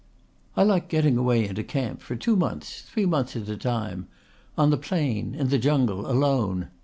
[0.57, 4.07] "I like getting away into camp for two months, three months at a time
[4.57, 6.69] on the plain, in the jungle, alone.